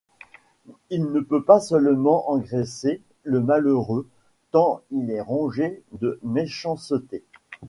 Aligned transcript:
Il 0.89 1.11
ne 1.11 1.19
peut 1.19 1.43
pas 1.43 1.59
seulement 1.59 2.31
engraisser, 2.31 3.03
le 3.23 3.39
malheureux, 3.39 4.07
tant 4.49 4.81
il 4.89 5.11
est 5.11 5.21
rongé 5.21 5.83
de 5.91 6.19
méchanceté. 6.23 7.23